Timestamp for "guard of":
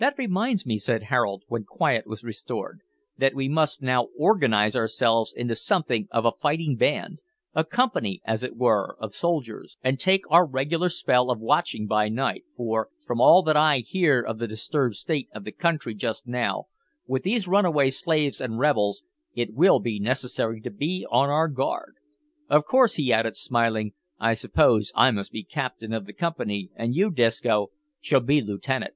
21.48-22.66